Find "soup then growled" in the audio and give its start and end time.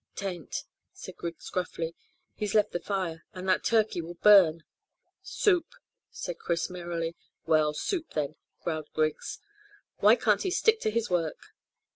7.75-8.89